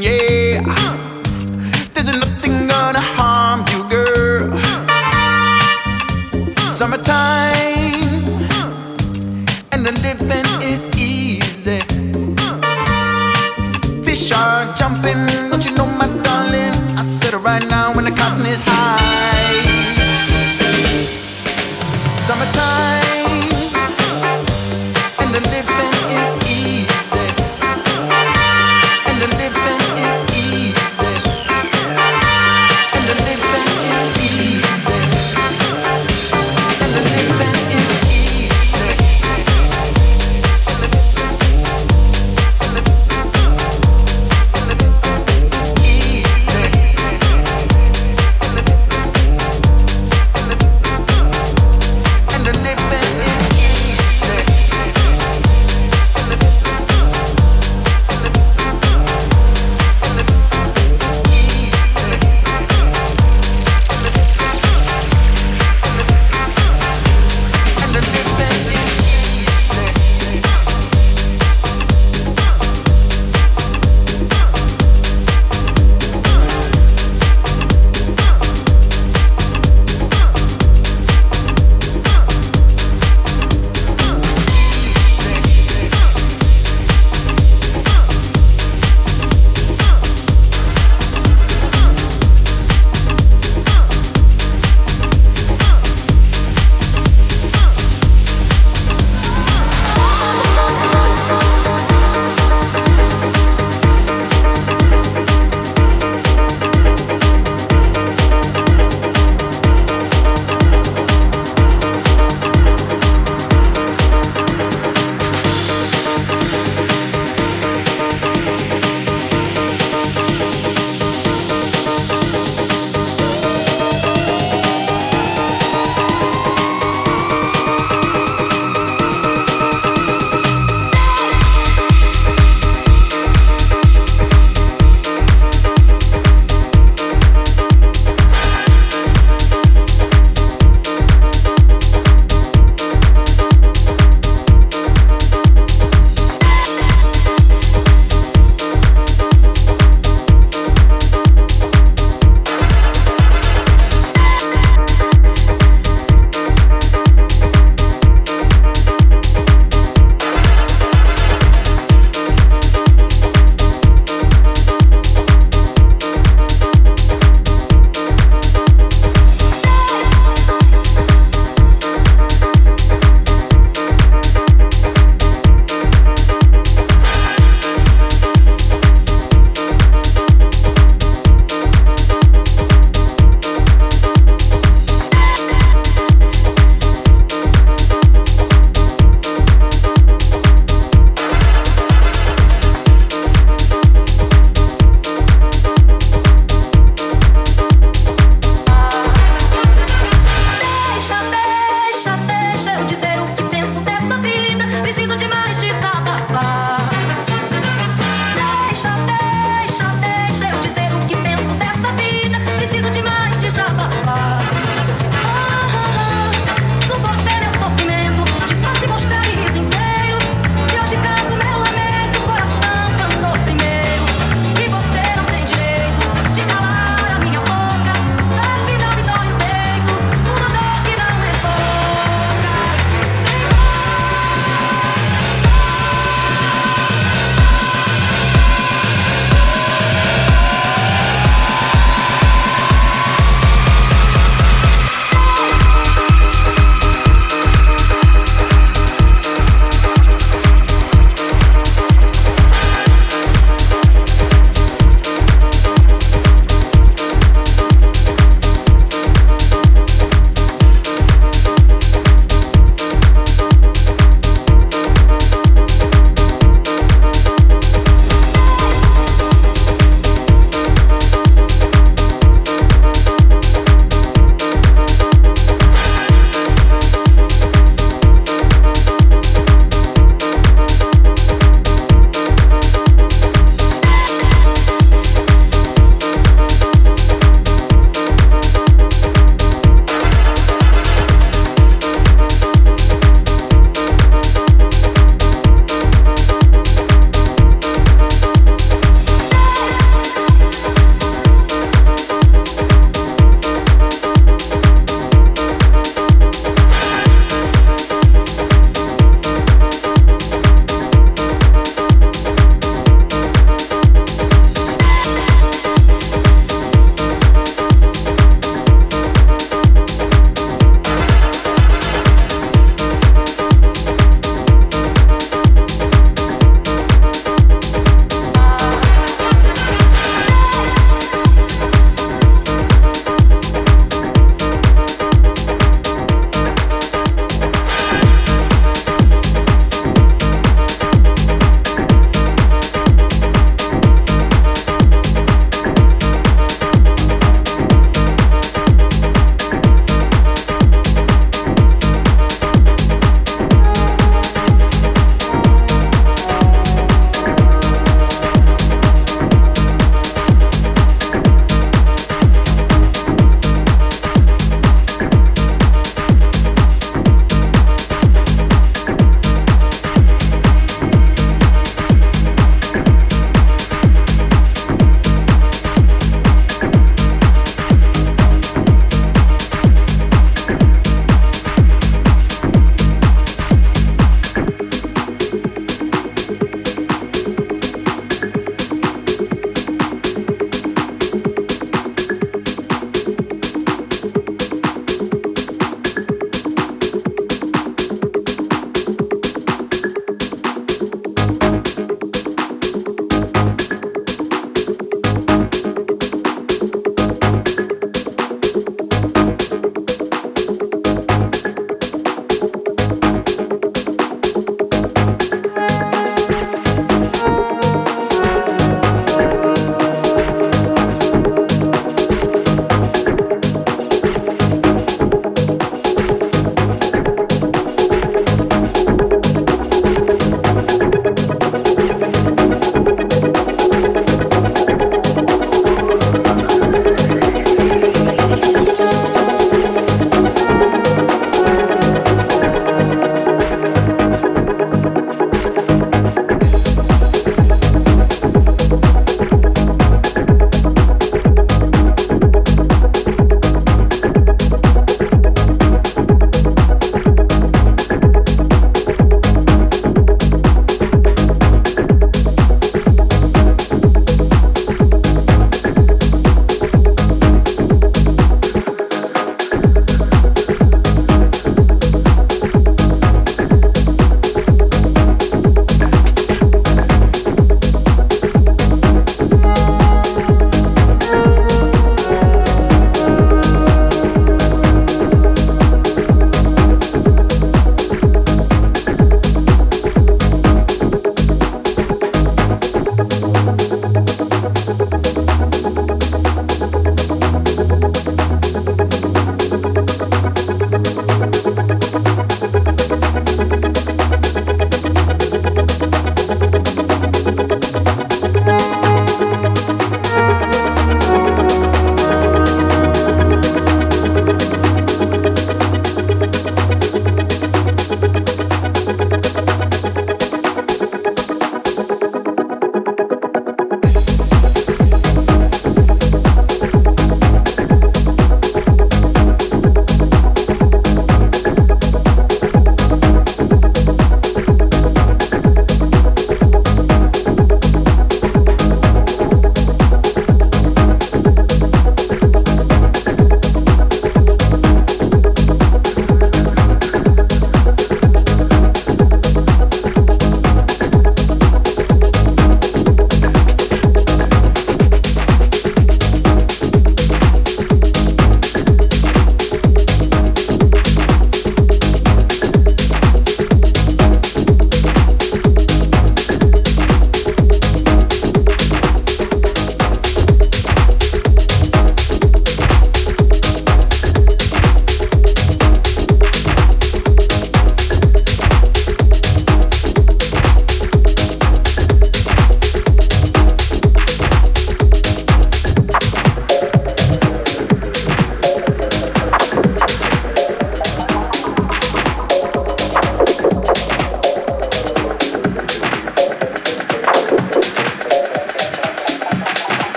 [0.00, 0.60] yeah.
[0.66, 0.96] Uh,
[1.94, 4.50] there's nothing gonna harm you, girl.
[6.70, 8.24] Summertime
[9.72, 10.39] and the living.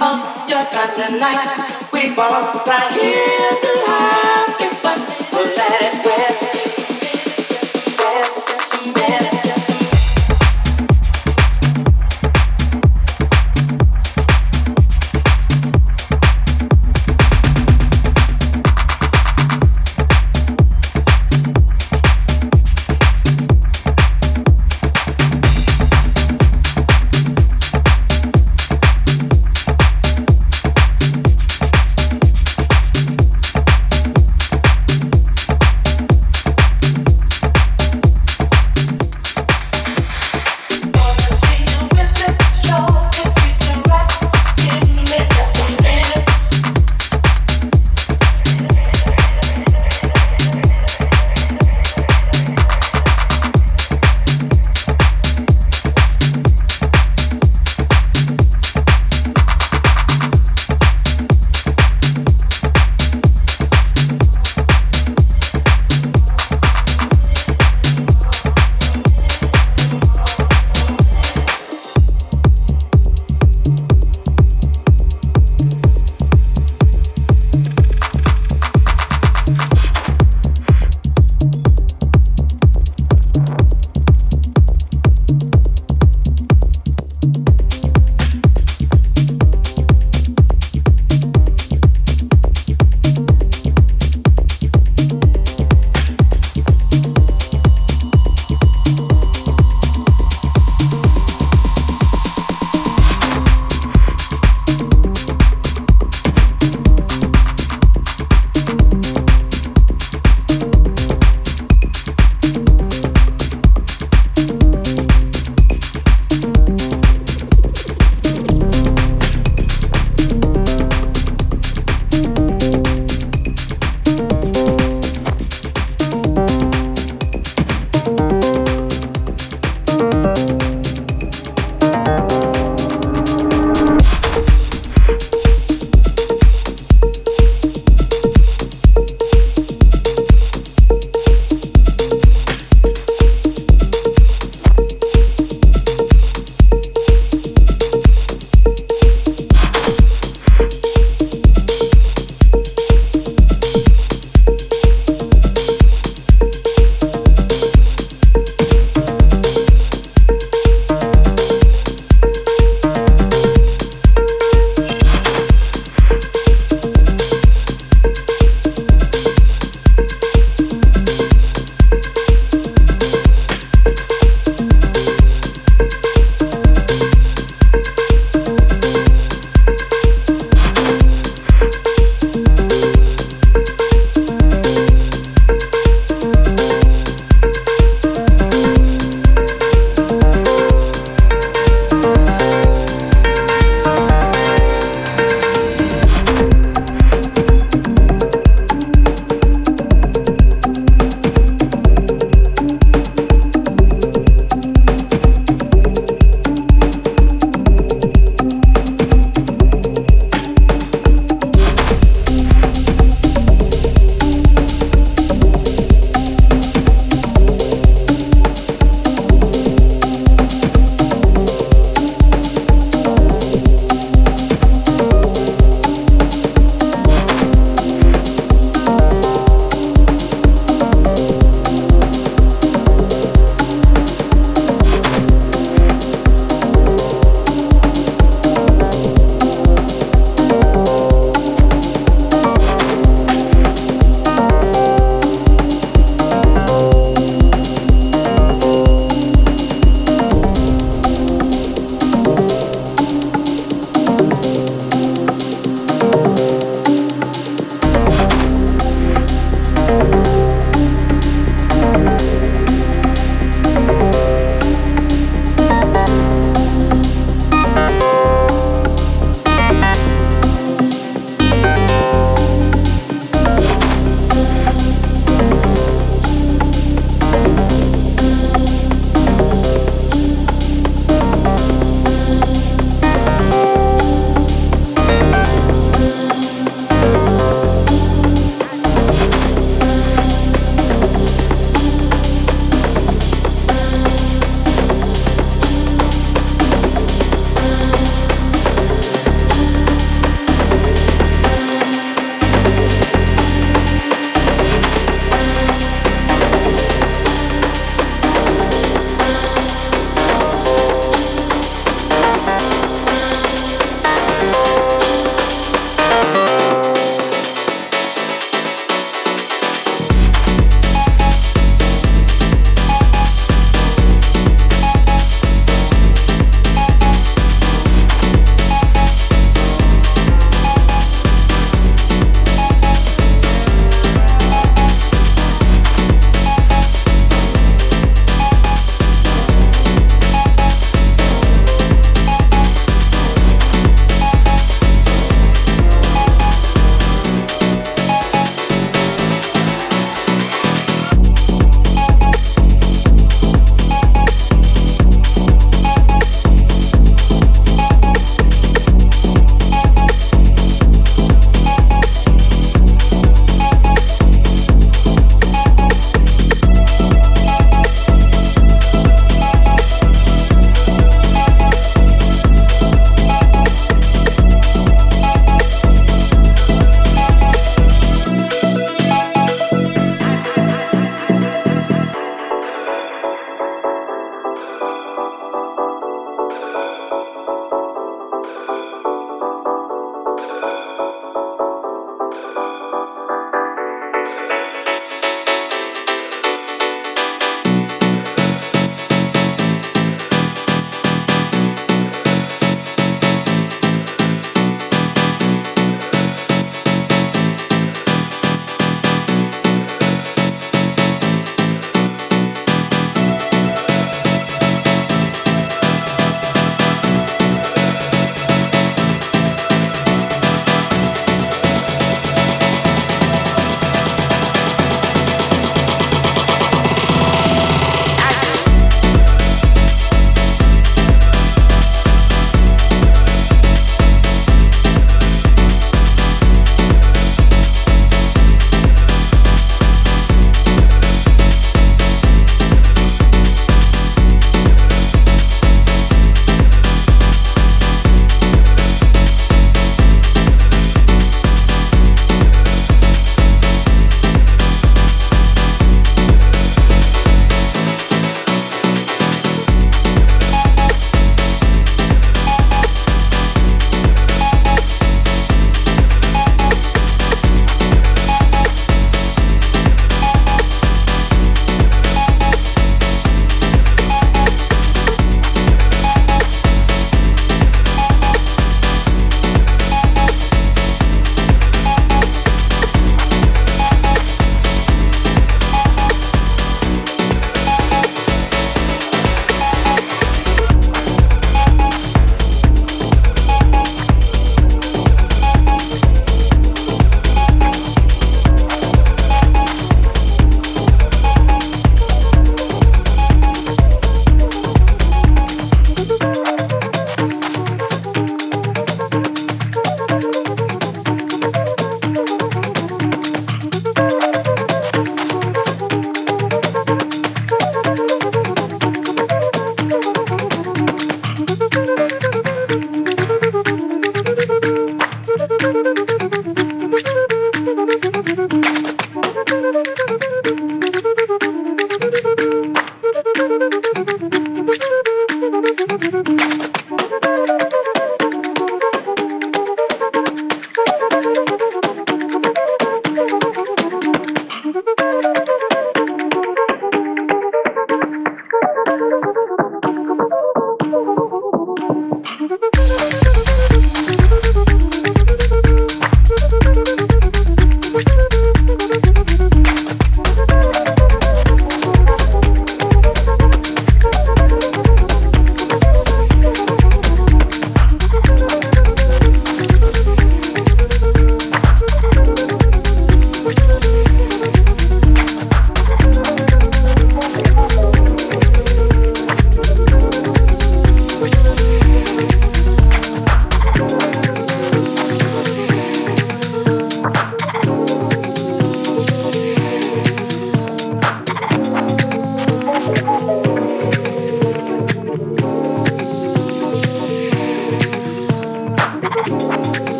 [0.00, 1.90] Of your time tonight.
[1.92, 2.14] We
[2.68, 6.41] are here to have fun, so let it rip.